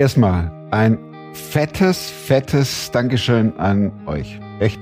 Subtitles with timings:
[0.00, 0.96] Erstmal ein
[1.34, 4.40] fettes, fettes Dankeschön an euch.
[4.58, 4.80] Echt.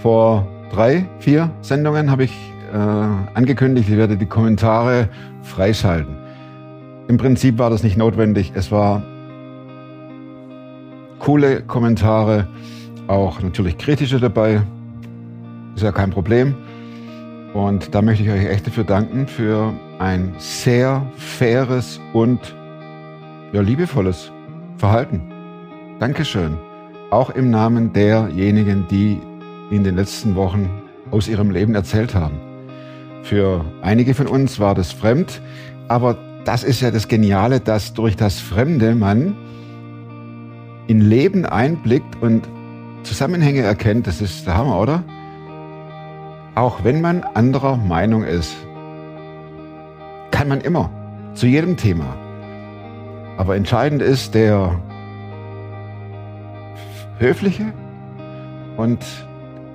[0.00, 2.32] Vor drei, vier Sendungen habe ich
[2.72, 5.10] äh, angekündigt, ich werde die Kommentare
[5.44, 6.16] freischalten.
[7.06, 8.50] Im Prinzip war das nicht notwendig.
[8.56, 9.04] Es war
[11.20, 12.48] coole Kommentare,
[13.06, 14.62] auch natürlich kritische dabei.
[15.76, 16.56] Ist ja kein Problem.
[17.54, 22.40] Und da möchte ich euch echt dafür danken, für ein sehr faires und
[23.52, 24.32] ja, liebevolles
[24.78, 25.20] Verhalten.
[25.98, 26.56] Dankeschön.
[27.10, 29.20] Auch im Namen derjenigen, die
[29.70, 30.70] in den letzten Wochen
[31.10, 32.38] aus ihrem Leben erzählt haben.
[33.24, 35.42] Für einige von uns war das fremd,
[35.88, 39.36] aber das ist ja das Geniale, dass durch das Fremde man
[40.86, 42.48] in Leben einblickt und
[43.02, 44.06] Zusammenhänge erkennt.
[44.06, 45.02] Das ist der Hammer, oder?
[46.54, 48.56] Auch wenn man anderer Meinung ist,
[50.30, 50.90] kann man immer,
[51.34, 52.16] zu jedem Thema.
[53.38, 54.78] Aber entscheidend ist der
[57.18, 57.72] höfliche
[58.76, 58.98] und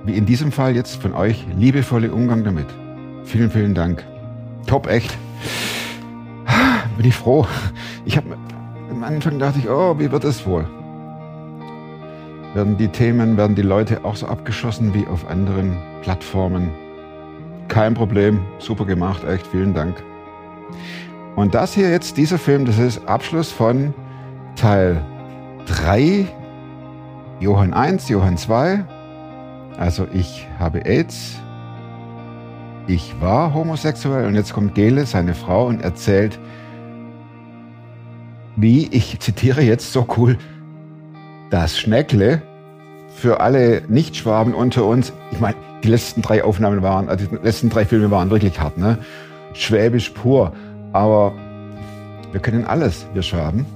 [0.04, 2.66] wie in diesem Fall jetzt von euch liebevolle Umgang damit.
[3.24, 4.04] Vielen, vielen Dank.
[4.66, 5.16] Top, echt.
[6.98, 7.46] Bin ich froh.
[8.04, 8.36] Ich habe
[8.90, 10.66] am Anfang dachte ich, oh, wie wird es wohl?
[12.52, 16.70] Werden die Themen, werden die Leute auch so abgeschossen wie auf anderen Plattformen?
[17.68, 19.96] Kein Problem, super gemacht, echt, vielen Dank.
[21.36, 23.92] Und das hier jetzt, dieser Film, das ist Abschluss von
[24.54, 25.04] Teil
[25.66, 26.26] 3,
[27.40, 28.84] Johann 1, Johann 2.
[29.76, 31.36] Also ich habe AIDS,
[32.86, 36.38] ich war homosexuell und jetzt kommt Gele, seine Frau, und erzählt,
[38.56, 40.38] wie, ich zitiere jetzt so cool,
[41.50, 42.42] das Schneckle
[43.16, 47.70] für alle Nichtschwaben unter uns, ich meine, die letzten drei Aufnahmen waren, also die letzten
[47.70, 48.98] drei Filme waren wirklich hart, ne?
[49.52, 50.52] Schwäbisch pur.
[50.94, 51.32] Aber
[52.30, 53.66] wir können alles, wir Schwaben.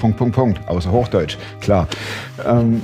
[0.00, 0.68] Punkt, Punkt, Punkt.
[0.68, 1.86] Außer Hochdeutsch, klar.
[2.44, 2.82] Ähm,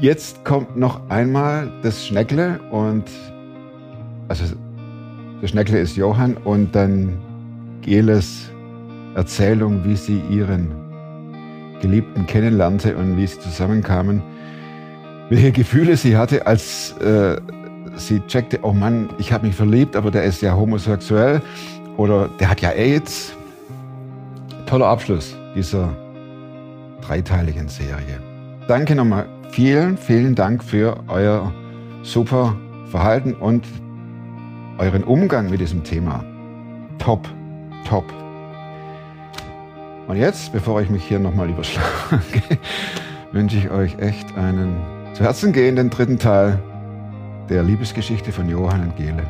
[0.00, 3.04] jetzt kommt noch einmal das Schneckle und
[4.26, 4.44] also
[5.40, 7.18] der Schneckle ist Johann und dann
[7.80, 8.50] Geles
[9.14, 10.68] Erzählung, wie sie ihren
[11.80, 14.20] Geliebten kennenlernte und wie sie zusammenkamen,
[15.28, 17.36] welche Gefühle sie hatte, als äh,
[17.96, 21.40] sie checkte, oh Mann, ich habe mich verliebt, aber der ist ja homosexuell
[21.96, 23.34] oder der hat ja AIDS.
[24.66, 25.94] Toller Abschluss dieser
[27.02, 28.20] dreiteiligen Serie.
[28.68, 29.26] Danke nochmal.
[29.50, 31.52] Vielen, vielen Dank für euer
[32.02, 32.56] super
[32.90, 33.66] Verhalten und
[34.78, 36.24] euren Umgang mit diesem Thema.
[36.98, 37.28] Top,
[37.86, 38.04] top.
[40.08, 41.82] Und jetzt, bevor ich mich hier nochmal überschlage,
[43.32, 44.76] wünsche ich euch echt einen
[45.14, 46.58] zu Herzen gehenden dritten Teil
[47.48, 49.26] der Liebesgeschichte von Johann und Gele.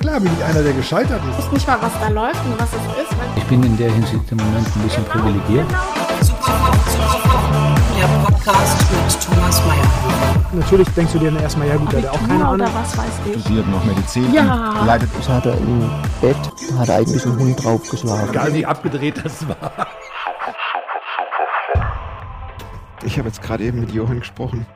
[0.00, 1.38] Klar bin ich einer, der gescheitert ist.
[1.38, 3.16] Ich weiß nicht mal, was da läuft und was es ist.
[3.36, 5.66] Ich bin in der Hinsicht im Moment ein bisschen privilegiert.
[7.96, 9.84] Der Podcast mit Thomas Mayer.
[10.52, 12.68] Natürlich denkst du dir dann erstmal, ja gut, der hat auch keine Ahnung.
[12.74, 13.40] was weiß ich.
[13.40, 14.32] Studiert noch Medizin.
[14.32, 14.80] Ja.
[14.80, 15.90] und Leitet Das hat er im
[16.20, 16.36] Bett,
[16.78, 18.30] hat er eigentlich einen Hund draufgeschlagen.
[18.30, 19.86] Egal wie abgedreht das war.
[23.04, 24.66] Ich habe jetzt gerade eben mit Johann gesprochen.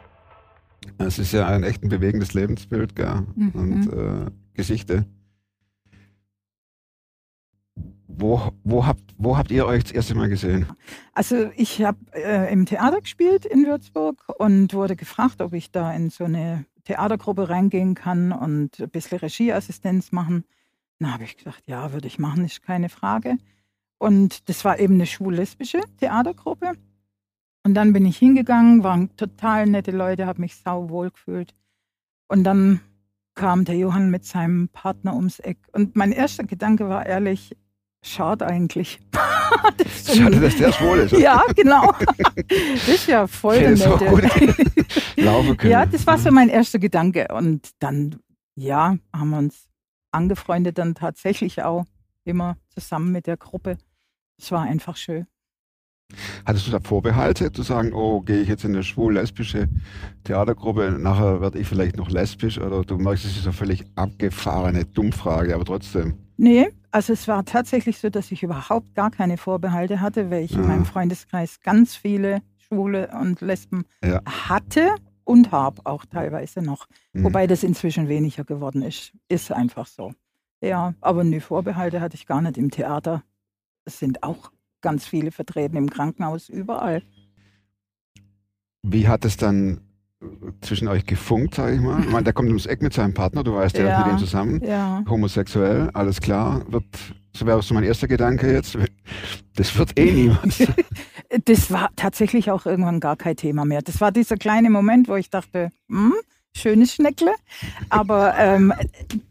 [0.98, 3.26] Es ist ja ein echt ein bewegendes Lebensbild gell?
[3.34, 3.50] Mhm.
[3.54, 5.06] und äh, Geschichte.
[8.06, 10.66] Wo, wo, habt, wo habt ihr euch das erste Mal gesehen?
[11.12, 15.92] Also ich habe äh, im Theater gespielt in Würzburg und wurde gefragt, ob ich da
[15.92, 20.44] in so eine Theatergruppe reingehen kann und ein bisschen Regieassistenz machen.
[20.98, 23.36] Na, habe ich gesagt, ja, würde ich machen, ist keine Frage.
[23.98, 26.72] Und das war eben eine schwul-lesbische Theatergruppe.
[27.68, 31.54] Und dann bin ich hingegangen, waren total nette Leute, habe mich sau wohl gefühlt.
[32.26, 32.80] Und dann
[33.34, 35.58] kam der Johann mit seinem Partner ums Eck.
[35.72, 37.54] Und mein erster Gedanke war ehrlich,
[38.00, 39.00] schade eigentlich.
[39.76, 41.12] Das Schade, dass der schwul ist.
[41.12, 41.92] Ja, genau.
[42.48, 43.76] Das ist ja voll Der.
[45.16, 45.70] Laufen können.
[45.70, 47.28] Ja, das war so mein erster Gedanke.
[47.34, 48.16] Und dann,
[48.54, 49.68] ja, haben wir uns
[50.10, 51.84] angefreundet, dann tatsächlich auch
[52.24, 53.76] immer zusammen mit der Gruppe.
[54.38, 55.26] Es war einfach schön.
[56.44, 59.68] Hattest du da Vorbehalte, zu sagen, oh, gehe ich jetzt in eine schwul-lesbische
[60.24, 64.84] Theatergruppe, nachher werde ich vielleicht noch lesbisch oder du merkst, es ist eine völlig abgefahrene
[64.86, 66.14] Dummfrage, aber trotzdem.
[66.36, 70.52] Nee, also es war tatsächlich so, dass ich überhaupt gar keine Vorbehalte hatte, weil ich
[70.54, 70.68] in Ah.
[70.68, 74.22] meinem Freundeskreis ganz viele Schwule und Lesben Ja.
[74.24, 74.90] hatte
[75.24, 76.86] und habe auch teilweise noch.
[77.12, 77.24] Mhm.
[77.24, 79.12] Wobei das inzwischen weniger geworden ist.
[79.28, 80.12] Ist einfach so.
[80.62, 83.22] Ja, aber ne Vorbehalte hatte ich gar nicht im Theater.
[83.84, 87.02] Es sind auch ganz viele vertreten im Krankenhaus, überall.
[88.82, 89.80] Wie hat es dann
[90.22, 90.26] äh,
[90.60, 92.00] zwischen euch gefunkt, sag ich mal?
[92.00, 93.98] Ich meine, der kommt ums Eck mit seinem Partner, du weißt, der Ja.
[94.00, 94.62] ist mit ihm zusammen.
[94.64, 95.02] Ja.
[95.08, 96.84] Homosexuell, alles klar, wird
[97.32, 98.76] das wäre so mein erster Gedanke jetzt,
[99.54, 100.54] das wird eh niemand.
[101.44, 103.82] Das war tatsächlich auch irgendwann gar kein Thema mehr.
[103.82, 106.14] Das war dieser kleine Moment, wo ich dachte, hm,
[106.56, 107.32] schönes Schneckle.
[107.90, 108.72] Aber ähm,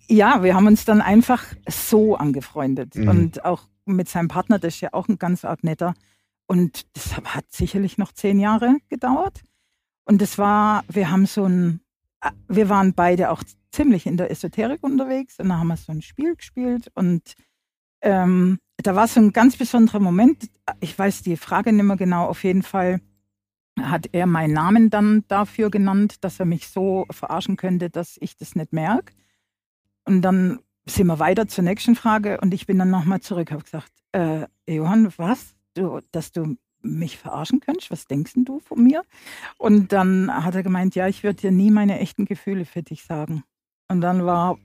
[0.07, 2.93] ja, wir haben uns dann einfach so angefreundet.
[2.95, 3.07] Mhm.
[3.07, 3.63] Und auch
[3.95, 5.93] mit seinem Partner, das ist ja auch ein ganz arg netter.
[6.47, 9.41] Und das hat sicherlich noch zehn Jahre gedauert.
[10.05, 11.81] Und das war, wir haben so ein,
[12.21, 15.91] äh, wir waren beide auch ziemlich in der Esoterik unterwegs und da haben wir so
[15.91, 17.35] ein Spiel gespielt und
[18.01, 20.49] ähm, da war so ein ganz besonderer Moment.
[20.79, 22.25] Ich weiß die Frage nicht mehr genau.
[22.27, 23.01] Auf jeden Fall
[23.79, 28.37] hat er meinen Namen dann dafür genannt, dass er mich so verarschen könnte, dass ich
[28.37, 29.13] das nicht merke.
[30.05, 33.63] Und dann sind wir weiter zur nächsten Frage und ich bin dann nochmal zurück, habe
[33.63, 35.55] gesagt, äh, Johann, was?
[35.73, 37.91] Du, dass du mich verarschen könntest?
[37.91, 39.03] Was denkst denn du von mir?
[39.57, 43.03] Und dann hat er gemeint, ja, ich würde dir nie meine echten Gefühle für dich
[43.03, 43.43] sagen.
[43.89, 44.57] Und dann war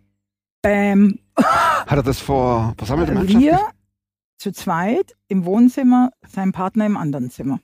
[0.63, 3.41] Bäm, Hat er das vor versammelter Mannschaft?
[3.43, 3.59] wir
[4.39, 7.61] zu zweit im Wohnzimmer, sein Partner im anderen Zimmer.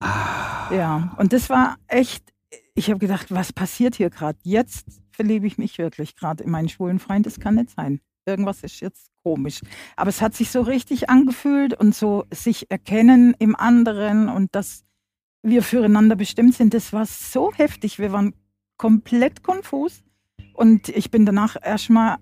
[0.00, 2.32] Ah, Ja, und das war echt,
[2.74, 4.38] ich habe gedacht, was passiert hier gerade?
[4.42, 7.26] Jetzt verliebe ich mich wirklich gerade in meinen schwulen Freund.
[7.26, 8.00] Das kann nicht sein.
[8.26, 9.60] Irgendwas ist jetzt komisch.
[9.96, 14.84] Aber es hat sich so richtig angefühlt und so sich erkennen im anderen und dass
[15.42, 17.98] wir füreinander bestimmt sind, das war so heftig.
[17.98, 18.34] Wir waren
[18.76, 20.02] komplett konfus.
[20.54, 22.16] Und ich bin danach erstmal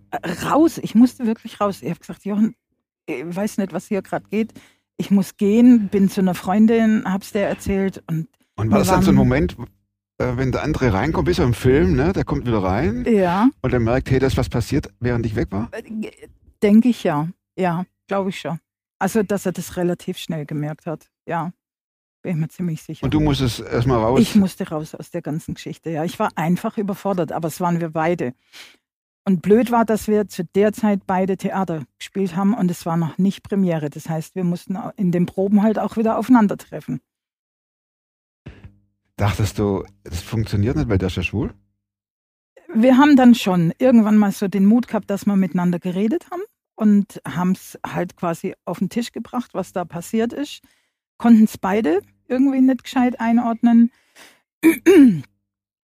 [0.44, 0.78] raus.
[0.78, 1.82] Ich musste wirklich raus.
[1.82, 2.54] Ich habe gesagt, Johann,
[3.06, 4.52] ich weiß nicht, was hier gerade geht.
[4.96, 9.02] Ich muss gehen, bin zu einer Freundin, hab's der erzählt und Und war das dann
[9.02, 9.56] so ein Moment,
[10.36, 12.12] wenn der andere reinkommt, wie so im Film, ne?
[12.12, 15.36] Der kommt wieder rein ja, und er merkt, hey, da ist was passiert, während ich
[15.36, 15.70] weg war?
[16.62, 17.28] denke ich ja.
[17.56, 18.58] Ja, glaube ich schon.
[18.98, 21.10] Also, dass er das relativ schnell gemerkt hat.
[21.26, 21.52] Ja,
[22.22, 23.04] bin ich mir ziemlich sicher.
[23.04, 24.20] Und du musstest erstmal raus.
[24.20, 25.90] Ich musste raus aus der ganzen Geschichte.
[25.90, 28.32] Ja, ich war einfach überfordert, aber es waren wir beide.
[29.24, 32.96] Und blöd war, dass wir zu der Zeit beide Theater gespielt haben und es war
[32.96, 33.90] noch nicht Premiere.
[33.90, 37.00] Das heißt, wir mussten in den Proben halt auch wieder aufeinandertreffen.
[39.22, 41.54] Dachtest du, das funktioniert nicht, weil der ist ja schwul?
[42.74, 46.42] Wir haben dann schon irgendwann mal so den Mut gehabt, dass wir miteinander geredet haben
[46.74, 50.60] und haben es halt quasi auf den Tisch gebracht, was da passiert ist.
[51.18, 53.92] Konnten es beide irgendwie nicht gescheit einordnen.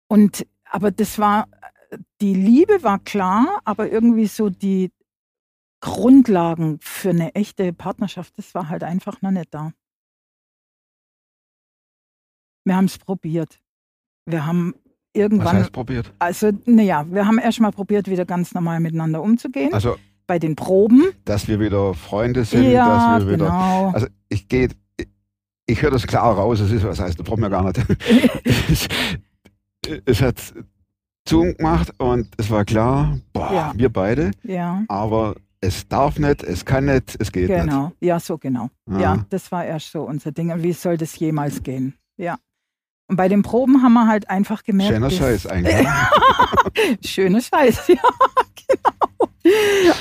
[0.08, 1.46] Und aber das war,
[2.20, 4.90] die Liebe war klar, aber irgendwie so die
[5.78, 9.74] Grundlagen für eine echte Partnerschaft, das war halt einfach noch nicht da.
[12.68, 13.58] Wir haben es probiert.
[14.26, 14.82] Wir haben Was
[15.14, 16.12] irgendwann heißt probiert?
[16.18, 19.72] also, naja, wir haben erstmal probiert, wieder ganz normal miteinander umzugehen.
[19.72, 21.04] Also, bei den Proben.
[21.24, 23.46] dass wir wieder Freunde sind, ja, dass wir wieder.
[23.46, 23.90] genau.
[23.94, 24.68] Also ich gehe,
[24.98, 25.08] ich,
[25.64, 27.78] ich höre das klar raus, es ist, was heißt, das brauchen wir gar nicht.
[28.68, 28.86] es,
[30.04, 30.36] es hat
[31.26, 33.72] Zoom gemacht und es war klar, boah, Ja.
[33.74, 37.60] wir beide, ja, aber es darf nicht, es kann nicht, es geht nicht.
[37.62, 37.92] genau.
[38.00, 38.68] Ja, so genau.
[38.90, 38.98] Ah.
[39.00, 40.52] Ja, das war erst so unser Ding.
[40.52, 41.94] Und wie soll das jemals gehen?
[42.18, 42.36] Ja.
[43.08, 44.92] Und bei den Proben haben wir halt einfach gemerkt.
[44.92, 45.86] Schöner Scheiß eigentlich.
[47.04, 47.94] Schöner Scheiß, ja,
[48.68, 49.28] genau.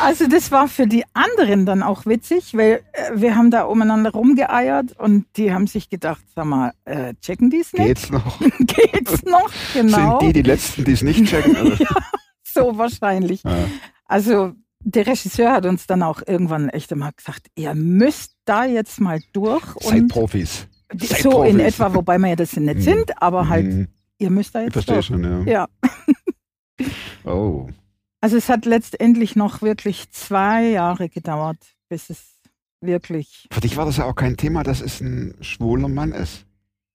[0.02, 4.12] Also das war für die anderen dann auch witzig, weil äh, wir haben da umeinander
[4.12, 7.86] rumgeeiert und die haben sich gedacht, sag mal, äh, checken die es nicht?
[7.86, 8.40] Geht's noch?
[8.60, 9.50] Geht's noch?
[9.74, 10.20] Genau.
[10.20, 11.56] Sind die die Letzten, die es nicht checken?
[11.56, 11.86] Also,
[12.44, 13.44] so wahrscheinlich.
[13.44, 13.56] ja.
[14.06, 19.00] Also der Regisseur hat uns dann auch irgendwann echt einmal gesagt, ihr müsst da jetzt
[19.00, 20.68] mal durch Seid Profis.
[20.94, 21.74] So in Profis.
[21.74, 22.82] etwa, wobei wir ja das nicht Mhm.
[22.82, 23.88] sind, aber halt, Hm,
[24.20, 25.06] ihr müsst da Ich jetzt verstehe durch.
[25.06, 25.52] schon, ja.
[25.52, 25.68] Ja,
[27.26, 27.68] Oh.
[28.22, 31.58] also es hat letztendlich noch wirklich zwei Jahre gedauert,
[31.90, 32.40] bis es
[32.82, 33.48] wirklich.
[33.52, 36.46] Für dich war das ja auch kein Thema, dass es ein schwuler Mann ist.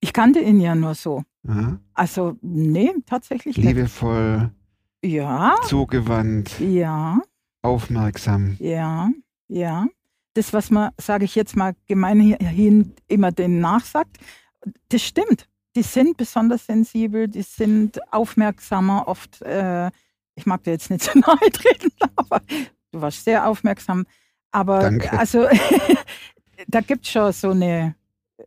[0.01, 1.23] Ich kannte ihn ja nur so.
[1.47, 1.79] Ja?
[1.95, 3.67] Also nee, tatsächlich nicht.
[3.67, 4.51] Liebevoll,
[5.05, 7.21] Ja, zugewandt, ja.
[7.63, 8.57] aufmerksam.
[8.61, 9.11] Ja,
[9.49, 9.87] ja.
[10.35, 14.17] Das, was man, sage ich jetzt mal gemeinhin immer denen nachsagt,
[14.89, 15.49] das stimmt.
[15.77, 19.91] Die sind besonders sensibel, die sind aufmerksamer, oft, äh,
[20.35, 22.41] ich mag dir jetzt nicht zu nahe treten, aber
[22.93, 24.07] du warst sehr aufmerksam.
[24.51, 25.13] Aber Danke.
[25.19, 25.47] also
[26.69, 27.95] da gibt es schon so eine,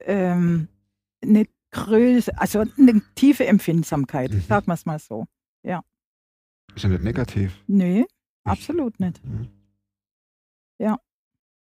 [0.02, 0.68] ähm,
[1.24, 4.42] eine Größe, also eine tiefe Empfindsamkeit, Mhm.
[4.42, 5.26] sagen wir es mal so.
[6.76, 7.64] Ist ja nicht negativ.
[7.68, 8.06] Nee,
[8.44, 9.22] absolut nicht.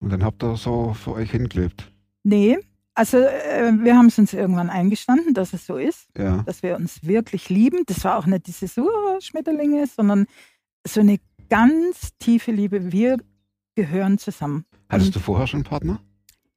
[0.04, 1.90] Und dann habt ihr so für euch hingelebt.
[2.24, 2.58] Nee,
[2.94, 6.42] also äh, wir haben es uns irgendwann eingestanden, dass es so ist, Ja.
[6.42, 7.84] dass wir uns wirklich lieben.
[7.86, 8.84] Das war auch nicht dieses uh,
[9.20, 10.26] Schmetterlinge, sondern
[10.86, 11.18] so eine
[11.48, 12.92] ganz tiefe Liebe.
[12.92, 13.16] Wir
[13.76, 14.66] gehören zusammen.
[14.90, 16.00] Hattest Und du vorher schon einen Partner?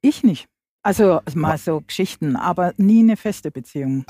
[0.02, 0.46] Ich nicht.
[0.82, 4.04] Also mal so Geschichten, aber nie eine feste Beziehung.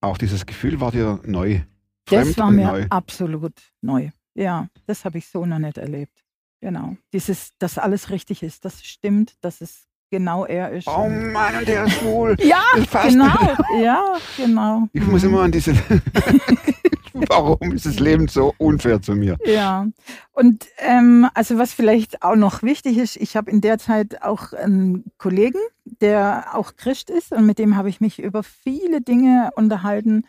[0.00, 1.62] Auch dieses Gefühl war dir neu.
[2.04, 2.86] Das Fremd war und mir neu.
[2.88, 4.10] absolut neu.
[4.34, 6.24] Ja, das habe ich so noch nicht erlebt.
[6.60, 6.96] Genau.
[7.12, 10.86] Dieses, dass alles richtig ist, das stimmt, dass es genau er ist.
[10.88, 12.36] Oh Mann, und der ist schwul.
[12.42, 12.62] ja,
[13.08, 13.56] genau.
[13.80, 14.88] Ja, genau.
[14.92, 15.74] Ich muss immer an diese.
[17.12, 19.36] Warum ist das Leben so unfair zu mir?
[19.44, 19.86] Ja,
[20.32, 24.52] und ähm, also was vielleicht auch noch wichtig ist, ich habe in der Zeit auch
[24.52, 29.50] einen Kollegen, der auch Christ ist und mit dem habe ich mich über viele Dinge
[29.56, 30.24] unterhalten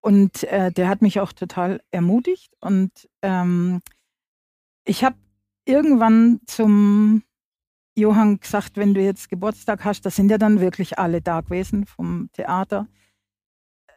[0.00, 2.90] und äh, der hat mich auch total ermutigt und
[3.22, 3.80] ähm,
[4.86, 5.16] ich habe
[5.64, 7.22] irgendwann zum
[7.96, 11.86] Johann gesagt, wenn du jetzt Geburtstag hast, das sind ja dann wirklich alle da gewesen
[11.86, 12.86] vom Theater.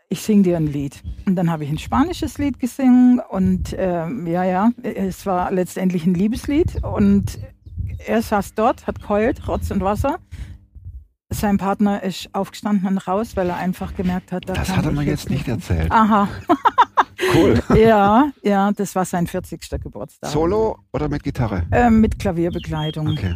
[0.09, 1.03] Ich singe dir ein Lied.
[1.25, 6.05] Und dann habe ich ein spanisches Lied gesungen und ähm, ja, ja, es war letztendlich
[6.05, 7.39] ein Liebeslied und
[8.05, 10.19] er saß dort, hat keult, Rotz und Wasser.
[11.29, 14.91] Sein Partner ist aufgestanden und raus, weil er einfach gemerkt hat, da Das hat er
[14.91, 15.91] mir jetzt nicht erzählt.
[15.91, 16.29] Aha,
[17.33, 17.61] Cool.
[17.77, 19.69] ja, ja, das war sein 40.
[19.81, 20.29] Geburtstag.
[20.29, 21.65] Solo oder mit Gitarre?
[21.71, 23.09] Ähm, mit Klavierbegleitung.
[23.09, 23.35] Okay.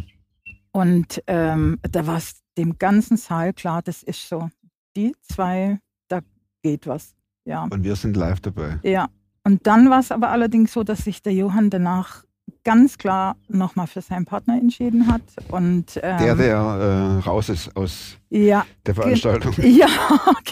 [0.72, 4.48] Und ähm, da war es dem ganzen Saal klar, das ist so.
[4.96, 6.20] Die zwei, da
[6.62, 7.14] geht was.
[7.44, 7.64] Ja.
[7.64, 8.78] Und wir sind live dabei.
[8.82, 9.08] Ja.
[9.44, 12.24] Und dann war es aber allerdings so, dass sich der Johann danach
[12.64, 15.22] ganz klar nochmal für seinen Partner entschieden hat.
[15.48, 19.52] Und, ähm, Der, der äh, raus ist aus Ja, der Veranstaltung.
[19.62, 19.88] ja,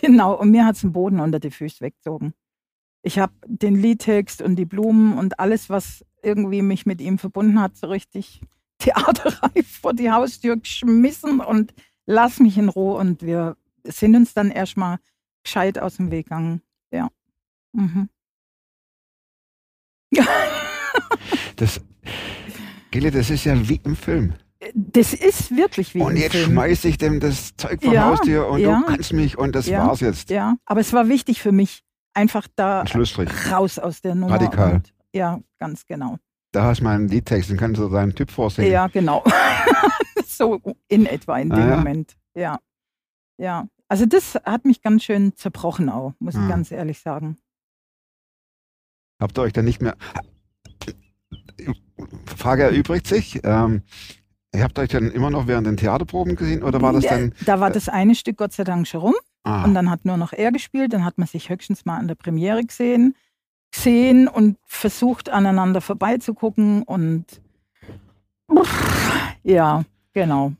[0.00, 0.34] genau.
[0.34, 2.32] Und mir hat es den Boden unter die Füße weggezogen.
[3.02, 7.60] Ich habe den Liedtext und die Blumen und alles, was irgendwie mich mit ihm verbunden
[7.60, 8.40] hat, so richtig
[8.78, 11.72] theaterreif vor die Haustür geschmissen und
[12.06, 12.96] lass mich in Ruhe.
[12.98, 14.98] Und wir sind uns dann erstmal
[15.44, 16.62] gescheit aus dem Weg gegangen.
[16.92, 17.08] Ja.
[17.72, 18.08] Mhm.
[21.56, 21.80] Das,
[22.90, 24.34] Gille, das ist ja wie im Film.
[24.74, 26.50] Das ist wirklich wie und im jetzt Film.
[26.52, 28.80] schmeiße ich dem das Zeug vom Ja, Haustür und ja.
[28.80, 30.30] du kannst mich und das Ja, war's jetzt.
[30.30, 31.82] Ja, aber es war wichtig für mich,
[32.14, 32.84] einfach da
[33.50, 34.34] raus aus der Nummer.
[34.34, 34.74] Radikal.
[34.76, 36.16] Und, ja, ganz genau.
[36.52, 38.70] Da hast du meinen Liedtext, den kannst du deinem Typ vorsingen.
[38.72, 39.22] Ja, genau.
[40.26, 41.76] so in etwa in dem Ah, ja.
[41.76, 42.16] Moment.
[42.34, 42.58] Ja.
[43.38, 43.66] Ja.
[43.88, 46.48] Also das hat mich ganz schön zerbrochen auch, muss ich Ah.
[46.48, 47.36] ganz ehrlich sagen.
[49.20, 49.96] Habt ihr euch dann nicht mehr.
[52.36, 53.40] Frage erübrigt sich.
[53.44, 53.82] Ähm,
[54.54, 57.34] ihr habt euch dann immer noch während den Theaterproben gesehen oder war das dann.
[57.44, 60.16] Da war das eine Stück Gott sei Dank schon rum Ah, und dann hat nur
[60.16, 63.14] noch er gespielt, dann hat man sich höchstens mal an der Premiere gesehen,
[63.72, 67.24] gesehen und versucht aneinander vorbeizugucken und
[69.42, 70.52] ja, genau.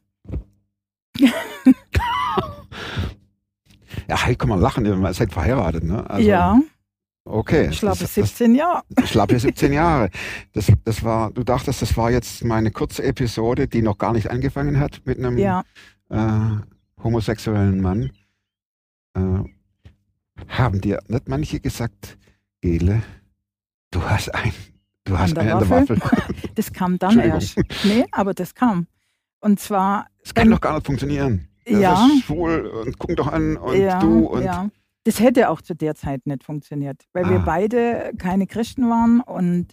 [1.18, 1.32] ja,
[4.24, 6.08] hey, komm mal lachen, ihr seid verheiratet, ne?
[6.08, 6.60] Also, ja,
[7.24, 7.72] Okay.
[7.72, 8.82] schlappe das, das, 17 Jahre.
[9.04, 10.10] schlappe 17 Jahre.
[10.52, 14.30] Das, das war, du dachtest, das war jetzt meine kurze Episode, die noch gar nicht
[14.30, 15.62] angefangen hat mit einem Ja,
[16.08, 18.10] äh, homosexuellen Mann.
[19.14, 19.44] Äh,
[20.48, 22.18] haben dir nicht manche gesagt,
[22.60, 23.02] Gele,
[23.90, 24.52] du hast ein,
[25.04, 26.00] du hast An einen an der Waffel?
[26.00, 26.34] Waffel.
[26.54, 27.58] das kam dann erst.
[27.84, 28.86] Nee, aber das kam.
[29.40, 31.48] Und zwar Das kann doch gar nicht funktionieren.
[31.64, 32.06] Das Ja.
[32.06, 34.68] ist schwul und guck doch an und ja, du und ja.
[35.04, 37.42] Das hätte auch zu der Zeit nicht funktioniert, weil wir Ah.
[37.44, 39.68] beide keine Christen waren und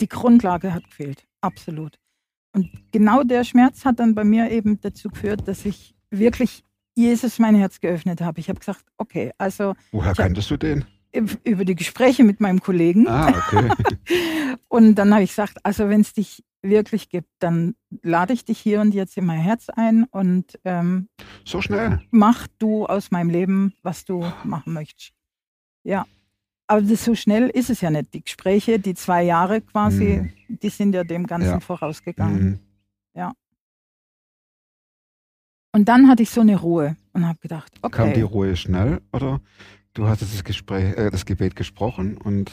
[0.00, 1.26] die Grundlage hat gefehlt.
[1.40, 1.98] Absolut.
[2.52, 6.62] Und genau der Schmerz hat dann bei mir eben dazu geführt, dass ich wirklich
[7.00, 8.40] Jesus mein Herz geöffnet habe.
[8.40, 10.84] Ich habe gesagt, okay, also woher kanntest du den?
[11.42, 13.08] über die Gespräche mit meinem Kollegen.
[13.08, 13.68] Ah, okay.
[14.68, 18.60] Und dann habe ich gesagt, also wenn es dich wirklich gibt, dann lade ich dich
[18.60, 21.08] hier und jetzt in mein Herz ein und ähm,
[21.44, 22.00] so schnell.
[22.10, 25.12] mach du aus meinem Leben, was du machen möchtest.
[25.82, 26.04] Ja.
[26.66, 28.12] Aber das, so schnell ist es ja nicht.
[28.14, 31.60] Die Gespräche, die zwei Jahre quasi, die sind ja dem Ganzen Ja.
[31.60, 32.44] vorausgegangen.
[32.44, 32.58] Mhm.
[35.72, 37.96] Und dann hatte ich so eine Ruhe und habe gedacht, okay.
[37.96, 39.40] Kam die Ruhe schnell oder
[39.94, 42.50] du hattest das Gespräch, äh, das Gebet gesprochen und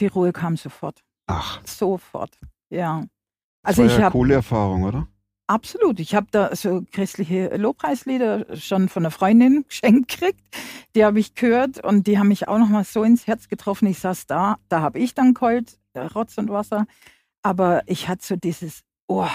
[0.00, 1.02] die Ruhe kam sofort.
[1.26, 2.38] ach, Sofort.
[2.70, 3.00] Ja.
[3.62, 5.08] das Also war ich ja habe coole Erfahrung, oder?
[5.48, 5.98] Absolut.
[5.98, 10.40] Ich habe da so christliche Lobpreislieder schon von einer Freundin geschenkt gekriegt.
[10.94, 13.86] Die habe ich gehört und die haben mich auch noch mal so ins Herz getroffen.
[13.86, 16.86] Ich saß da, da habe ich dann geheult, äh, Rotz und Wasser.
[17.42, 19.26] Aber ich hatte so dieses, oh,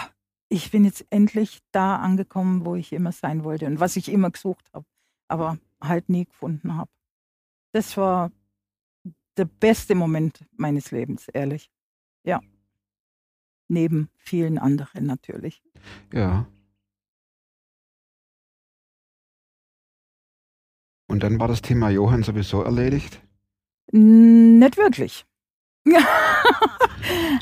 [0.53, 4.29] ich bin jetzt endlich da angekommen, wo ich immer sein wollte und was ich immer
[4.29, 4.85] gesucht habe,
[5.27, 6.91] aber halt nie gefunden habe.
[7.71, 8.31] Das war
[9.35, 11.71] der beste Moment meines Lebens, ehrlich.
[12.23, 12.39] Ja.
[13.67, 15.63] Neben vielen anderen natürlich.
[16.13, 16.45] Ja.
[21.07, 23.21] Und dann war das Thema Johann sowieso erledigt.
[23.91, 25.25] N- Nicht wirklich.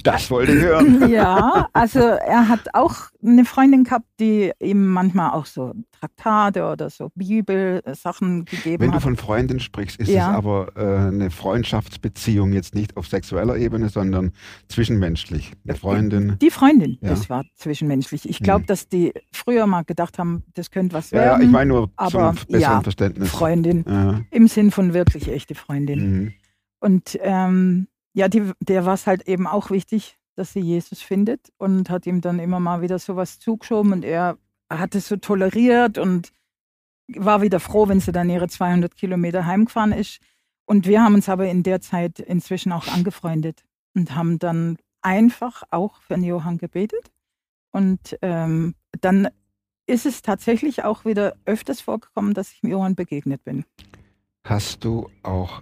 [0.04, 1.08] Das wollte ich hören.
[1.12, 6.90] Ja, also er hat auch eine Freundin gehabt, die ihm manchmal auch so Traktate oder
[6.90, 9.04] so Bibelsachen gegeben Wenn du hat.
[9.04, 10.32] von Freundin sprichst, ist Ja.
[10.32, 14.32] es aber äh, eine Freundschaftsbeziehung jetzt nicht auf sexueller Ebene, sondern
[14.68, 15.52] zwischenmenschlich.
[15.68, 16.38] Eine Freundin.
[16.42, 17.10] Die Freundin, Ja.
[17.10, 18.28] das war zwischenmenschlich.
[18.28, 18.68] Ich glaube, Mhm.
[18.68, 21.42] dass die früher mal gedacht haben, das könnte was Ja, werden.
[21.42, 23.30] ja, ich meine nur aber zum besseren ja, Verständnis.
[23.30, 26.00] Freundin, im Sinn von wirklich echte Freundin.
[26.24, 26.34] Mhm.
[26.80, 31.52] Und ähm, ja, die, der war es halt eben auch wichtig, dass sie Jesus findet
[31.58, 34.38] und hat ihm dann immer mal wieder sowas zugeschoben und er
[34.70, 36.32] hat es so toleriert und
[37.08, 40.20] war wieder froh, wenn sie dann ihre 200 Kilometer heimgefahren ist.
[40.66, 45.64] Und wir haben uns aber in der Zeit inzwischen auch angefreundet und haben dann einfach
[45.72, 47.12] auch für den Johann gebetet.
[47.72, 49.28] Und ähm, dann
[49.86, 53.66] ist es tatsächlich auch wieder öfters vorgekommen, dass ich dem Johann begegnet bin.
[54.46, 55.62] Hast du auch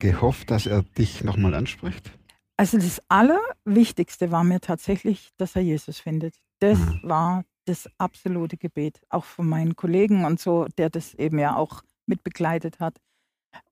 [0.00, 2.10] gehofft, dass er dich nochmal anspricht?
[2.56, 6.34] Also das Allerwichtigste war mir tatsächlich, dass er Jesus findet.
[6.58, 7.00] Das Mhm.
[7.04, 11.82] war das absolute Gebet, auch von meinen Kollegen und so, der das eben ja auch
[12.06, 13.00] mit begleitet hat.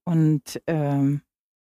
[0.05, 1.23] Und ähm,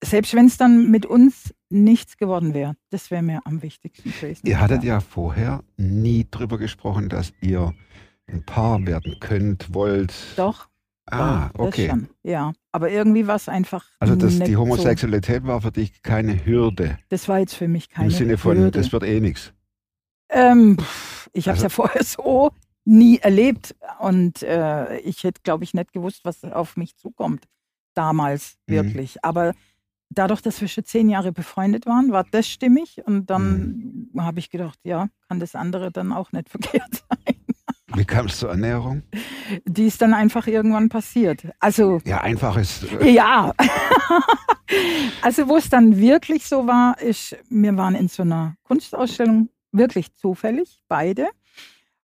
[0.03, 4.45] selbst wenn es dann mit uns nichts geworden wäre, das wäre mir am wichtigsten gewesen.
[4.47, 7.73] Ihr hattet ja vorher nie drüber gesprochen, dass ihr
[8.27, 10.13] ein Paar werden könnt, wollt.
[10.35, 10.67] Doch,
[11.07, 11.89] Ah, okay.
[11.89, 12.09] schon.
[12.23, 13.85] Ja, aber irgendwie war es einfach.
[13.99, 14.59] Also das, die so.
[14.59, 16.99] Homosexualität war für dich keine Hürde.
[17.09, 18.71] Das war jetzt für mich keine Im Sinne von, Hürde.
[18.79, 19.53] das wird eh nichts.
[20.29, 20.77] Ähm,
[21.33, 22.51] ich habe es Also- ja vorher so
[22.83, 27.45] nie erlebt und äh, ich hätte, glaube ich, nicht gewusst, was auf mich zukommt.
[27.95, 28.73] Damals Mhm.
[28.73, 29.23] wirklich.
[29.23, 29.53] Aber
[30.09, 34.21] dadurch, dass wir schon zehn Jahre befreundet waren, war das stimmig und dann Mhm.
[34.21, 36.49] habe ich gedacht, ja, kann das andere dann auch nicht
[36.83, 37.34] verkehrt sein.
[37.95, 39.03] Wie kam es zur Ernährung?
[39.65, 41.47] Die ist dann einfach irgendwann passiert.
[41.59, 42.83] Also Ja, einfaches.
[42.99, 43.53] äh, ja.
[45.21, 50.13] also wo es dann wirklich so war, ist, wir waren in so einer Kunstausstellung, wirklich
[50.15, 51.27] zufällig, beide.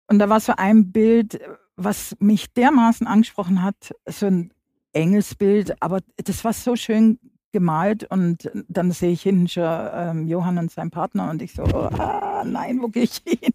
[0.08, 1.40] Und da war so ein Bild,
[1.78, 4.54] was mich dermaßen angesprochen hat, so ein
[4.94, 7.18] Engelsbild, aber das war so schön
[7.54, 11.64] gemalt und dann sehe ich hinten schon ähm, Johann und seinen Partner und ich so,
[11.64, 13.54] ah, nein, wo gehe ich hin?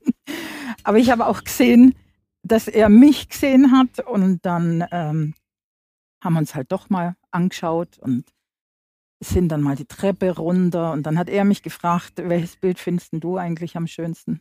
[0.84, 1.94] Aber ich habe auch gesehen,
[2.46, 5.34] dass er mich gesehen hat und dann ähm,
[6.22, 8.24] haben wir uns halt doch mal angeschaut und
[9.20, 13.10] sind dann mal die Treppe runter und dann hat er mich gefragt, welches Bild findest
[13.12, 14.40] du eigentlich am schönsten?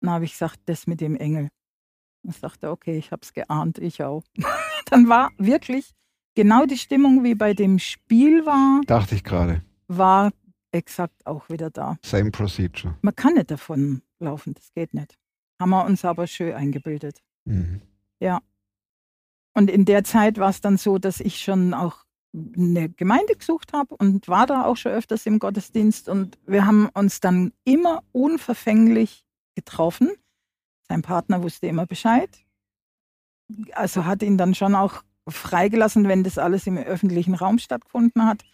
[0.00, 1.48] Dann habe ich gesagt, das mit dem Engel.
[2.22, 4.22] Dann sagte er, okay, ich habe es geahnt, ich auch.
[4.86, 5.92] dann war wirklich
[6.34, 9.62] genau die Stimmung, wie bei dem Spiel war, Dachte ich gerade.
[9.88, 10.30] war
[10.72, 11.96] exakt auch wieder da.
[12.04, 12.96] Same procedure.
[13.02, 15.16] Man kann nicht davon laufen, das geht nicht.
[15.60, 17.20] Haben wir uns aber schön eingebildet.
[17.44, 17.82] Mhm.
[19.54, 22.04] Und in der Zeit war es dann so, dass ich schon auch
[22.34, 26.08] eine Gemeinde gesucht habe und war da auch schon öfters im Gottesdienst.
[26.08, 30.10] Und wir haben uns dann immer unverfänglich getroffen.
[30.88, 32.44] Sein Partner wusste immer Bescheid.
[33.72, 38.44] Also hat ihn dann schon auch freigelassen, wenn das alles im öffentlichen Raum stattgefunden hat.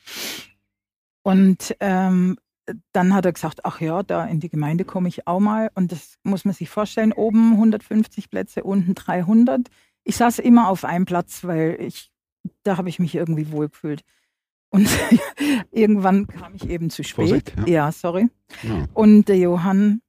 [1.23, 2.37] Und ähm,
[2.93, 5.71] dann hat er gesagt, ach ja, da in die Gemeinde komme ich auch mal.
[5.75, 9.69] Und das muss man sich vorstellen, oben 150 Plätze, unten 300.
[10.05, 12.11] Ich saß immer auf einem Platz, weil ich,
[12.63, 14.03] da habe ich mich irgendwie wohlgefühlt.
[14.71, 14.89] Und
[15.71, 17.29] irgendwann kam ich eben zu spät.
[17.29, 17.67] Vorsicht, ja.
[17.67, 18.29] ja, sorry.
[18.63, 18.87] Ja.
[18.95, 20.01] Und der Johann,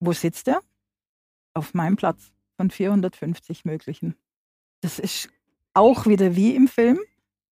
[0.00, 0.60] wo sitzt er?
[1.54, 4.14] Auf meinem Platz von 450 möglichen.
[4.80, 5.28] Das ist
[5.74, 6.98] auch wieder wie im Film,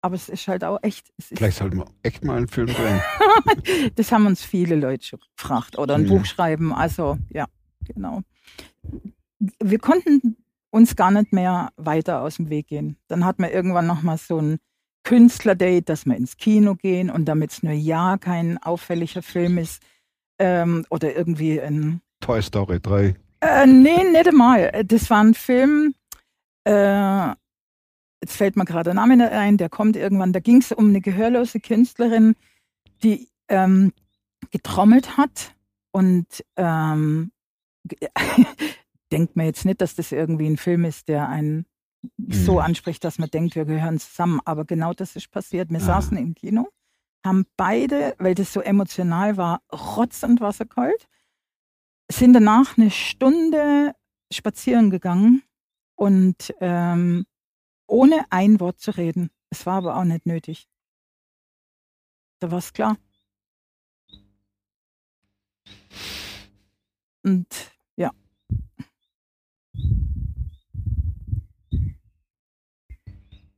[0.02, 1.12] aber es ist halt auch echt.
[1.20, 3.02] Vielleicht sollten wir echt mal einen Film drehen.
[3.96, 6.10] das haben uns viele Leute schon gefragt oder ein Ja.
[6.18, 6.74] Buch schreiben.
[6.74, 7.46] Also ja,
[7.86, 8.22] genau.
[9.62, 10.38] Wir konnten
[10.72, 12.98] uns gar nicht mehr weiter aus dem Weg gehen.
[13.08, 14.58] Dann hat man irgendwann nochmal so ein
[15.04, 19.82] Künstlerdate, dass wir ins Kino gehen und damit es nur ja kein auffälliger Film ist
[20.40, 23.16] ähm, oder irgendwie ein Toy Story 3.
[23.42, 24.84] äh, nee, nicht einmal.
[24.86, 25.96] Das war ein Film,
[26.66, 27.30] äh,
[28.22, 30.34] jetzt fällt mir gerade der Name ein, der kommt irgendwann.
[30.34, 32.36] Da ging es um eine gehörlose Künstlerin,
[33.04, 33.94] die ähm,
[34.52, 35.56] getrommelt hat
[35.92, 37.32] und ähm,
[39.12, 41.66] denkt man jetzt nicht, dass das irgendwie ein Film ist, der einen
[42.30, 42.60] so Mhm.
[42.60, 44.40] anspricht, dass man denkt, wir gehören zusammen.
[44.46, 45.70] Aber genau das ist passiert.
[45.70, 45.82] Wir Ah.
[45.82, 46.70] saßen im Kino,
[47.26, 51.08] haben beide, weil das so emotional war, Rotz und Wasser kalt
[52.12, 53.94] sind danach eine Stunde
[54.34, 55.44] spazieren gegangen
[55.96, 57.26] und ähm,
[57.90, 59.32] ohne ein Wort zu reden.
[59.50, 60.68] Es war aber auch nicht nötig.
[62.40, 62.98] Da war es klar.
[67.24, 68.12] Und ja.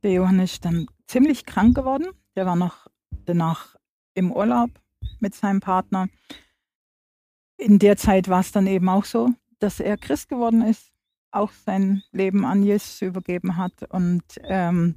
[0.02, 2.08] Der Johann ist dann ziemlich krank geworden.
[2.34, 2.88] Der war noch
[3.24, 3.76] danach
[4.14, 4.70] im Urlaub
[5.20, 6.08] mit seinem Partner.
[7.56, 10.91] In der Zeit war es dann eben auch so, dass er Christ geworden ist,
[11.32, 14.96] auch sein Leben an Jesus übergeben hat und ähm,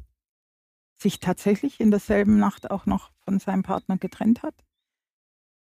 [0.97, 4.55] sich tatsächlich in derselben Nacht auch noch von seinem Partner getrennt hat.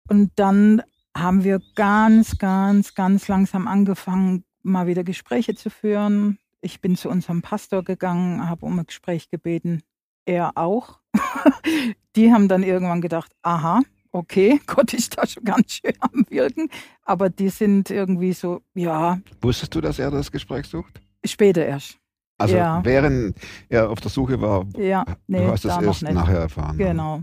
[0.09, 0.83] Und dann
[1.17, 6.39] haben wir ganz, ganz, ganz langsam angefangen, mal wieder Gespräche zu führen.
[6.61, 9.83] Ich bin zu unserem Pastor gegangen, habe um ein Gespräch gebeten.
[10.25, 11.01] Er auch.
[12.17, 13.83] Die haben dann irgendwann gedacht, aha,
[14.17, 16.69] okay, Gott ist da schon ganz schön am Wirken.
[17.03, 19.21] Aber die sind irgendwie so, ja.
[19.41, 21.01] Wusstest du, dass er das Gespräch sucht?
[21.25, 21.99] Später erst.
[22.39, 22.85] Also ja.
[22.85, 23.37] während
[23.69, 26.77] er auf der Suche war, ja, nee, du hast es erst nachher erfahren.
[26.77, 27.23] Genau.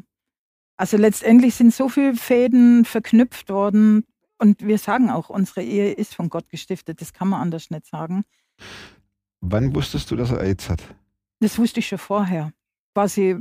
[0.75, 4.05] Also letztendlich sind so viele Fäden verknüpft worden
[4.39, 6.99] und wir sagen auch, unsere Ehe ist von Gott gestiftet.
[6.99, 8.23] Das kann man anders nicht sagen.
[9.39, 10.83] Wann wusstest du, dass er AIDS hat?
[11.39, 12.51] Das wusste ich schon vorher.
[12.93, 13.35] Quasi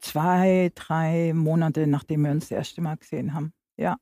[0.00, 3.52] zwei, drei Monate, nachdem wir uns das erste Mal gesehen haben.
[3.76, 3.96] Ja.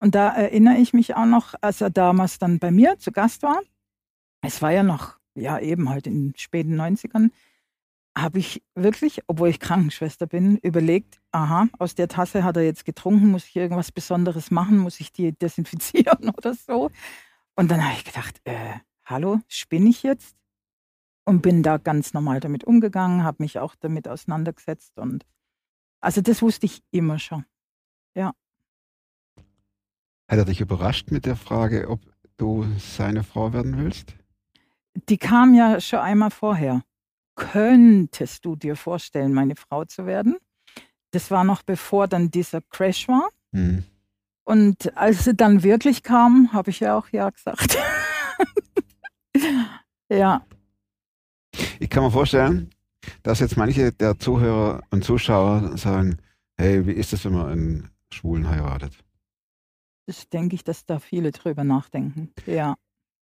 [0.00, 3.42] Und da erinnere ich mich auch noch, als er damals dann bei mir zu Gast
[3.42, 3.60] war.
[4.40, 7.30] Es war ja noch ja eben halt in den späten 90ern,
[8.16, 12.84] habe ich wirklich, obwohl ich Krankenschwester bin, überlegt, aha, aus der Tasse hat er jetzt
[12.84, 16.90] getrunken, muss ich irgendwas Besonderes machen, muss ich die desinfizieren oder so.
[17.54, 18.74] Und dann habe ich gedacht, äh,
[19.04, 20.36] hallo, spinne ich jetzt?
[21.24, 25.24] Und bin da ganz normal damit umgegangen, habe mich auch damit auseinandergesetzt und
[26.00, 27.44] also das wusste ich immer schon.
[28.16, 28.32] Ja.
[30.28, 32.00] Hat er dich überrascht mit der Frage, ob
[32.38, 34.16] du seine Frau werden willst?
[34.94, 36.82] die kam ja schon einmal vorher.
[37.34, 40.36] Könntest du dir vorstellen, meine Frau zu werden?
[41.12, 43.28] Das war noch bevor dann dieser Crash war.
[43.52, 43.84] Mhm.
[44.44, 47.78] Und als sie dann wirklich kam, habe ich ja auch ja gesagt.
[50.10, 50.44] ja.
[51.82, 52.70] Ich kann mir vorstellen,
[53.24, 56.18] dass jetzt manche der Zuhörer und Zuschauer sagen,
[56.56, 58.96] hey, wie ist das, wenn man einen Schwulen heiratet?
[60.06, 62.30] Das denke ich, dass da viele drüber nachdenken.
[62.46, 62.76] Ja.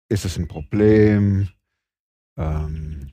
[0.09, 1.49] Ist es ein Problem?
[2.37, 3.13] Ähm,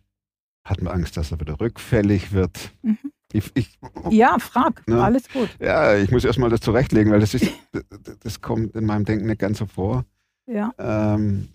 [0.63, 2.73] hat man Angst, dass er wieder rückfällig wird?
[2.81, 2.97] Mhm.
[3.31, 3.77] Ich, ich,
[4.09, 4.87] ja, frag.
[4.87, 5.03] Ne?
[5.03, 5.49] Alles gut.
[5.59, 7.47] Ja, ich muss erstmal das zurechtlegen, weil das ist,
[8.21, 10.03] das kommt in meinem Denken nicht ganz so vor.
[10.47, 10.73] Ja.
[10.79, 11.49] Ähm,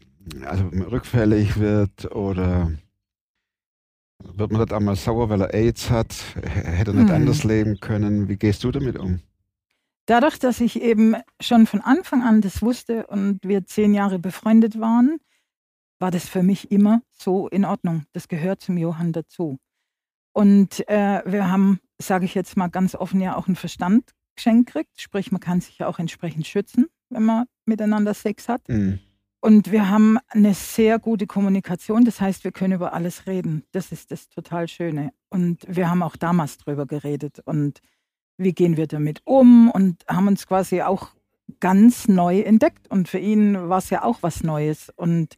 [0.45, 2.71] also rückfällig wird oder
[4.35, 6.15] wird man das einmal sauer, weil er AIDS hat?
[6.43, 7.15] Hätte er nicht hm.
[7.15, 8.29] anders leben können?
[8.29, 9.21] Wie gehst du damit um?
[10.07, 14.81] Dadurch, dass ich eben schon von Anfang an das wusste und wir zehn Jahre befreundet
[14.81, 15.19] waren,
[16.01, 18.05] war das für mich immer so in Ordnung.
[18.13, 19.59] Das gehört zum Johann dazu.
[20.33, 24.71] Und äh, wir haben, sage ich jetzt mal ganz offen, ja auch einen Verstand geschenkt
[24.71, 25.01] kriegt.
[25.01, 28.69] Sprich, man kann sich ja auch entsprechend schützen, wenn man miteinander Sex hat.
[28.69, 28.99] Mhm.
[29.45, 32.05] Und wir haben eine sehr gute Kommunikation.
[32.05, 33.65] Das heißt, wir können über alles reden.
[33.73, 35.13] Das ist das total Schöne.
[35.31, 37.41] Und wir haben auch damals drüber geredet.
[37.45, 37.81] Und
[38.39, 39.69] wie gehen wir damit um?
[39.69, 41.09] Und haben uns quasi auch
[41.59, 42.89] ganz neu entdeckt.
[42.89, 44.93] Und für ihn war es ja auch was Neues.
[44.95, 45.37] Und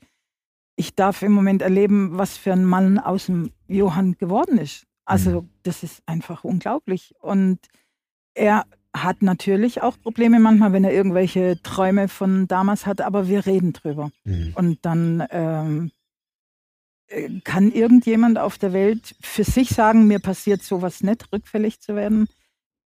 [0.77, 4.85] ich darf im Moment erleben, was für ein Mann aus dem Johann geworden ist.
[5.07, 5.51] Also mhm.
[5.63, 7.15] das ist einfach unglaublich.
[7.21, 7.59] Und
[8.35, 13.45] er hat natürlich auch Probleme manchmal, wenn er irgendwelche Träume von damals hat, aber wir
[13.45, 14.11] reden drüber.
[14.25, 14.53] Mhm.
[14.55, 15.91] Und dann ähm,
[17.09, 21.97] äh, kann irgendjemand auf der Welt für sich sagen, mir passiert sowas nicht, rückfällig zu
[21.97, 22.29] werden.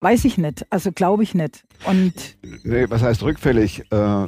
[0.01, 1.65] Weiß ich nicht, also glaube ich nicht.
[1.85, 2.15] Und
[2.65, 3.85] nee, was heißt rückfällig?
[3.93, 4.27] Äh,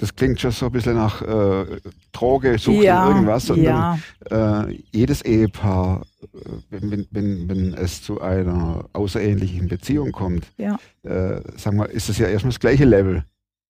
[0.00, 1.80] das klingt schon so ein bisschen nach äh,
[2.12, 3.50] Droge, Sucht ja, irgendwas.
[3.50, 3.98] Und ja.
[4.24, 6.26] dann, äh, jedes Ehepaar, äh,
[6.70, 10.78] wenn, wenn, wenn es zu einer außerähnlichen Beziehung kommt, ja.
[11.02, 13.24] äh, sagen wir, ist es ja erstmal das gleiche Level.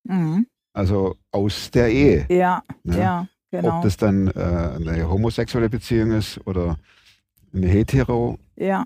[0.05, 0.47] Mhm.
[0.73, 2.27] Also aus der Ehe.
[2.29, 2.99] Ja, ne?
[2.99, 3.79] ja, genau.
[3.79, 6.77] Ob das dann äh, eine homosexuelle Beziehung ist oder
[7.53, 8.39] eine hetero.
[8.57, 8.85] Ja.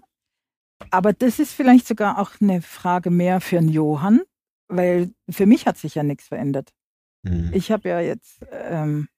[0.90, 4.22] Aber das ist vielleicht sogar auch eine Frage mehr für einen Johann,
[4.68, 6.72] weil für mich hat sich ja nichts verändert.
[7.22, 7.50] Mhm.
[7.52, 9.08] Ich habe ja jetzt ähm,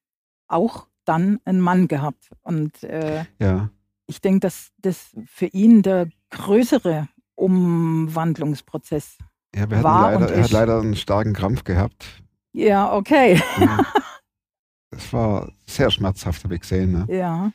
[0.48, 2.30] auch dann einen Mann gehabt.
[2.42, 3.70] Und äh, ja.
[4.06, 9.18] ich denke, dass das für ihn der größere Umwandlungsprozess
[9.54, 10.12] ja, wir war.
[10.12, 12.22] Leider, er hat leider einen starken Krampf gehabt.
[12.52, 13.40] Ja, okay.
[14.90, 16.92] das war sehr schmerzhaft, habe ich gesehen.
[16.92, 17.06] Ne?
[17.09, 17.52] Ja.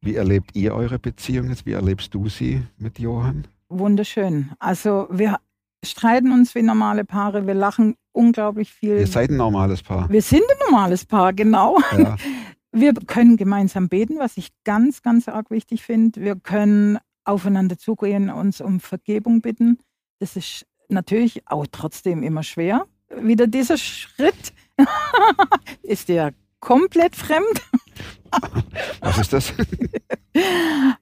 [0.00, 1.66] Wie erlebt ihr eure Beziehung jetzt?
[1.66, 3.48] Wie erlebst du sie mit Johann?
[3.68, 4.52] Wunderschön.
[4.58, 5.38] Also wir
[5.84, 8.98] streiten uns wie normale Paare, wir lachen unglaublich viel.
[8.98, 10.08] Ihr seid ein normales Paar.
[10.10, 11.78] Wir sind ein normales Paar, genau.
[11.96, 12.16] Ja.
[12.72, 16.20] Wir können gemeinsam beten, was ich ganz, ganz arg wichtig finde.
[16.20, 19.78] Wir können aufeinander zugehen, uns um Vergebung bitten.
[20.18, 22.86] Das ist natürlich auch trotzdem immer schwer.
[23.18, 24.52] Wieder dieser Schritt
[25.82, 27.62] ist ja komplett fremd.
[29.00, 29.54] Was ist das?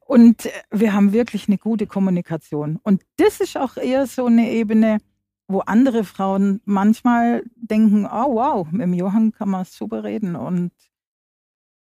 [0.07, 2.79] Und wir haben wirklich eine gute Kommunikation.
[2.83, 4.99] Und das ist auch eher so eine Ebene,
[5.49, 10.37] wo andere Frauen manchmal denken, oh wow, mit dem Johann kann man super reden.
[10.37, 10.73] Und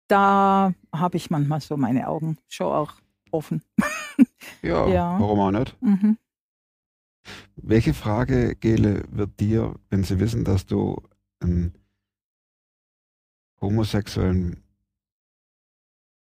[0.08, 2.92] da habe ich manchmal so meine Augen schon auch
[3.30, 3.62] offen.
[4.62, 5.18] Ja, Ja.
[5.20, 5.76] warum auch nicht?
[5.82, 6.18] Mhm.
[7.56, 11.00] Welche Frage, Gele, wird dir, wenn sie wissen, dass du
[11.40, 11.74] einen
[13.64, 14.62] homosexuellen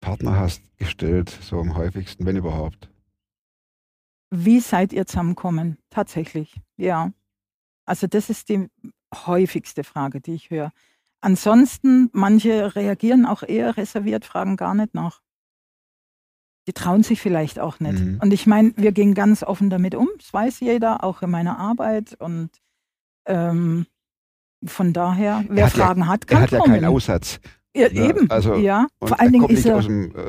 [0.02, 2.90] Partner hast, gestellt, so am häufigsten, wenn überhaupt?
[4.32, 5.78] Wie seid ihr zusammenkommen?
[5.90, 7.12] Tatsächlich, ja.
[7.86, 8.70] Also das ist die
[9.14, 10.72] häufigste Frage, die ich höre.
[11.22, 15.22] Ansonsten, manche reagieren auch eher reserviert, fragen gar nicht nach.
[16.68, 18.00] Die trauen sich vielleicht auch nicht.
[18.00, 18.20] Mhm.
[18.22, 20.10] Und ich meine, wir gehen ganz offen damit um.
[20.18, 22.16] Das weiß jeder, auch in meiner Arbeit.
[22.20, 22.50] Und
[23.26, 23.86] ähm,
[24.66, 26.74] von daher, wer hat ja- Fragen hat, Er kann hat ja kommen.
[26.74, 27.40] keinen Aussatz.
[27.76, 28.86] Ja, Ja, eben, also- ja.
[29.02, 29.78] Vor allen er Dingen ist er...
[29.78, 30.20] aus dem, äh,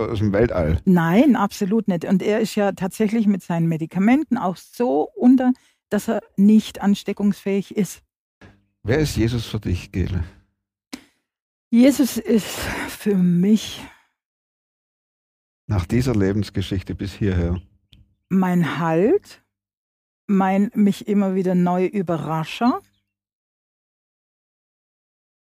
[0.00, 0.80] aus dem Weltall.
[0.86, 2.04] Nein, absolut nicht.
[2.06, 5.52] Und er ist ja tatsächlich mit seinen Medikamenten auch so unter,
[5.90, 8.00] dass er nicht ansteckungsfähig ist.
[8.82, 10.24] Wer ist Jesus für dich, Gele?
[11.70, 12.46] Jesus ist
[12.88, 13.82] für mich
[15.66, 17.60] Nach dieser Lebensgeschichte bis hierher.
[18.28, 19.42] mein Halt,
[20.26, 22.80] mein mich immer wieder neu Überrascher,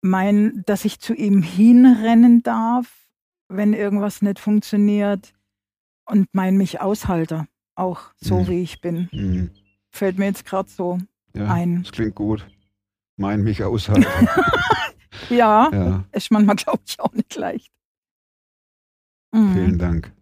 [0.01, 3.07] mein, dass ich zu ihm hinrennen darf,
[3.49, 5.33] wenn irgendwas nicht funktioniert
[6.05, 8.47] und mein mich Aushalter, auch so Mhm.
[8.47, 9.09] wie ich bin.
[9.11, 9.49] Hm.
[9.91, 10.97] Fällt mir jetzt gerade so
[11.33, 11.83] Ja, ein.
[11.83, 12.47] das klingt gut.
[13.17, 14.05] Mein mich aushalten.
[15.29, 17.71] Ja, ja, ist manchmal, glaube ich, auch nicht leicht.
[19.33, 19.53] Mhm.
[19.53, 20.13] vielen Dank.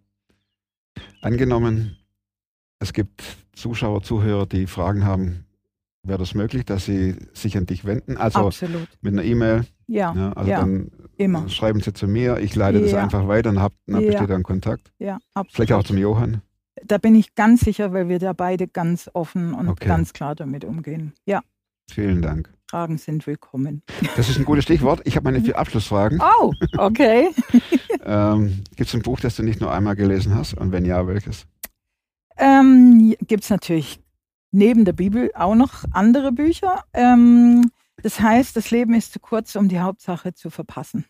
[1.20, 1.96] Angenommen,
[2.78, 3.22] es gibt
[3.54, 5.45] Zuschauer, Zuhörer, die Fragen haben,
[6.06, 8.16] wäre das möglich, dass sie sich an dich wenden?
[8.16, 8.88] Also Absolut.
[9.00, 9.64] mit einer E-Mail.
[9.86, 11.48] Ja, Ja, also ja, dann immer.
[11.48, 13.02] schreiben sie zu mir, ich leite das Ja.
[13.02, 14.10] einfach weiter und hab, dann Ja.
[14.10, 14.92] besteht dann Kontakt.
[14.98, 15.52] Ja, absolut.
[15.54, 16.42] Vielleicht auch zum Johann.
[16.84, 19.88] Da bin ich ganz sicher, weil wir da beide ganz offen und Okay.
[19.88, 21.12] ganz klar damit umgehen.
[21.24, 21.42] Ja,
[21.90, 22.52] Vielen Dank.
[22.68, 23.82] Fragen sind willkommen.
[24.16, 25.00] Das ist ein gutes Stichwort.
[25.04, 26.20] Ich habe meine vier Abschlussfragen.
[26.40, 27.30] Oh, okay.
[28.08, 30.54] Ähm, Gibt es ein Buch, das du nicht nur einmal gelesen hast?
[30.54, 31.46] Und wenn ja, welches?
[32.36, 33.98] ähm, Gibt es natürlich
[34.56, 36.82] neben der Bibel auch noch andere Bücher.
[36.94, 37.70] Ähm,
[38.02, 41.04] das heißt, das Leben ist zu kurz, um die Hauptsache zu verpassen.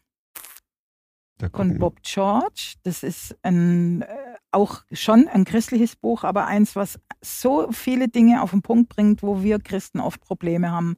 [1.53, 1.79] Von.
[1.79, 2.75] Bob George.
[2.83, 4.07] Das ist ein, äh,
[4.51, 9.23] auch schon ein christliches Buch, aber eins, was so viele Dinge auf den Punkt bringt,
[9.23, 10.97] wo wir Christen oft Probleme haben.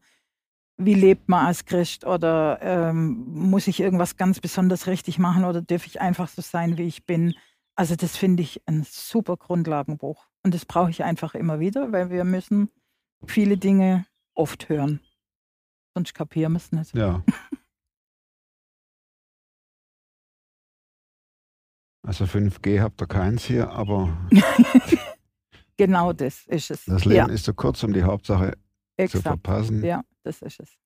[0.76, 5.60] Wie lebt man als Christ oder ähm, muss ich irgendwas ganz besonders richtig machen oder
[5.60, 7.34] darf ich einfach so sein, wie ich bin?
[7.78, 12.10] Also das finde ich ein super Grundlagenbuch und das brauche ich einfach immer wieder, weil
[12.10, 12.70] wir müssen
[13.24, 14.98] viele Dinge oft hören.
[15.94, 16.94] Sonst kapieren wir es nicht.
[16.94, 17.22] Ja.
[22.06, 24.16] Also 5G habt ihr keins hier, aber
[25.76, 26.86] Genau das ist es.
[26.86, 29.24] das Leben ja, ist zu kurz, um die Hauptsache zu exakt.
[29.24, 29.84] verpassen.
[29.84, 30.78] Ja, das ist es.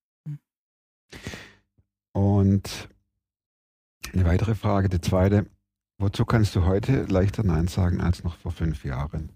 [2.12, 2.88] Und
[4.12, 5.46] eine weitere Frage, die zweite.
[6.02, 9.30] Wozu kannst du heute leichter Nein sagen als noch vor fünf Jahren?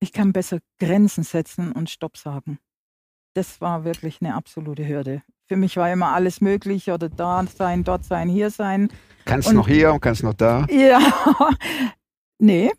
[0.00, 2.58] Ich kann besser Grenzen setzen und Stopp sagen.
[3.34, 5.22] Das war wirklich eine absolute Hürde.
[5.46, 8.88] Für mich war immer alles möglich oder da sein, dort sein, hier sein.
[9.26, 10.66] Kannst Und- noch hier und kannst noch da.
[10.68, 10.98] Ja,
[12.40, 12.72] nee,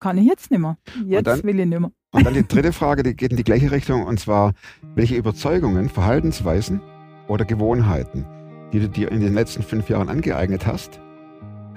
[0.00, 0.78] kann ich jetzt nicht mehr.
[1.04, 1.92] Jetzt dann- will ich nicht mehr.
[2.12, 4.54] Und dann die dritte Frage, die geht in die gleiche Richtung, und zwar,
[4.94, 6.80] welche Überzeugungen, Verhaltensweisen
[7.28, 8.24] oder Gewohnheiten,
[8.72, 10.98] die du dir in den letzten fünf Jahren angeeignet hast,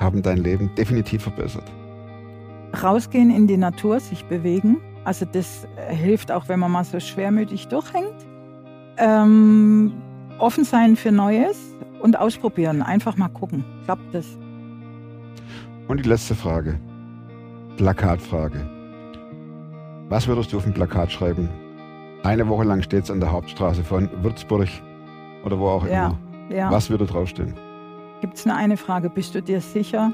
[0.04, 1.64] haben dein Leben definitiv verbessert?
[2.82, 4.78] Rausgehen in die Natur, sich bewegen.
[5.06, 8.14] Also das äh, hilft auch, wenn man mal so schwermütig durchhängt.
[8.98, 9.92] Ähm,
[10.40, 11.58] offen sein für Neues
[12.02, 12.82] und ausprobieren.
[12.82, 13.64] Einfach mal gucken.
[13.86, 14.26] Klappt das?
[15.88, 16.80] Und die letzte Frage,
[17.78, 18.60] Plakatfrage.
[20.10, 21.50] Was würdest du auf ein Plakat schreiben?
[22.24, 24.70] Eine Woche lang steht es an der Hauptstraße von Würzburg
[25.44, 26.08] oder wo auch Ja,
[26.50, 26.56] immer.
[26.56, 26.72] ja.
[26.72, 27.54] Was würde draufstehen?
[28.24, 29.10] Gibt es nur eine Frage.
[29.10, 30.14] Bist du dir sicher,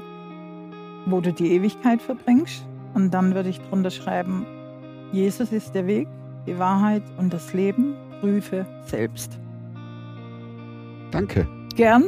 [1.06, 2.66] wo du die Ewigkeit verbringst?
[2.92, 4.44] Und dann würde ich drunter schreiben,
[5.12, 6.08] Jesus ist der Weg,
[6.44, 7.94] die Wahrheit und das Leben.
[8.20, 9.38] Prüfe selbst.
[11.12, 11.46] Danke.
[11.76, 12.06] Gern.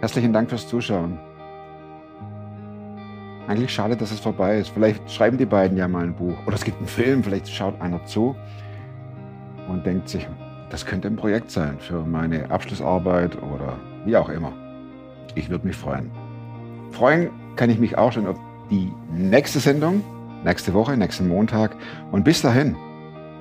[0.00, 1.20] Herzlichen Dank fürs Zuschauen.
[3.48, 4.68] Eigentlich schade, dass es vorbei ist.
[4.68, 6.36] Vielleicht schreiben die beiden ja mal ein Buch.
[6.46, 8.36] Oder es gibt einen Film, vielleicht schaut einer zu
[9.68, 10.28] und denkt sich,
[10.68, 14.52] das könnte ein Projekt sein für meine Abschlussarbeit oder wie auch immer.
[15.34, 16.10] Ich würde mich freuen.
[16.90, 18.36] Freuen kann ich mich auch schon auf
[18.70, 20.04] die nächste Sendung,
[20.44, 21.74] nächste Woche, nächsten Montag.
[22.12, 22.76] Und bis dahin,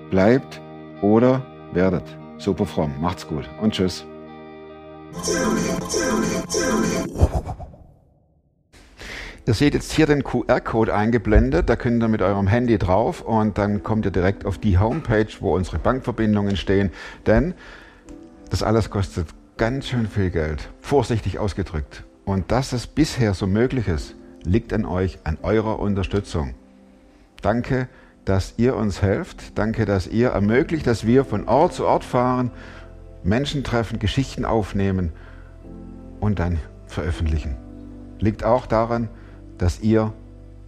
[0.10, 0.62] bleibt
[1.02, 2.06] oder werdet
[2.38, 2.94] super fromm.
[3.02, 4.06] Macht's gut und tschüss.
[9.48, 13.58] Ihr seht jetzt hier den QR-Code eingeblendet, da könnt ihr mit eurem Handy drauf und
[13.58, 16.92] dann kommt ihr direkt auf die Homepage, wo unsere Bankverbindungen stehen.
[17.26, 17.54] Denn
[18.50, 22.04] das alles kostet ganz schön viel Geld, vorsichtig ausgedrückt.
[22.26, 26.54] Und dass es bisher so möglich ist, liegt an euch, an eurer Unterstützung.
[27.42, 27.88] Danke,
[28.26, 29.58] dass ihr uns helft.
[29.58, 32.52] Danke, dass ihr ermöglicht, dass wir von Ort zu Ort fahren,
[33.24, 35.14] Menschen treffen, Geschichten aufnehmen
[36.20, 37.56] und dann veröffentlichen.
[38.20, 39.08] Liegt auch daran,
[39.58, 40.14] dass ihr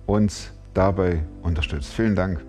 [0.05, 1.93] uns dabei unterstützt.
[1.93, 2.48] Vielen Dank.